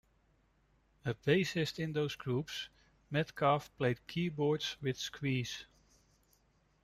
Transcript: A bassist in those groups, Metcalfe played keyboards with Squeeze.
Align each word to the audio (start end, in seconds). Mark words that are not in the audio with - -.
A 1.05 1.13
bassist 1.13 1.77
in 1.77 1.93
those 1.93 2.15
groups, 2.15 2.69
Metcalfe 3.11 3.69
played 3.77 4.07
keyboards 4.07 4.75
with 4.81 4.97
Squeeze. 4.97 5.67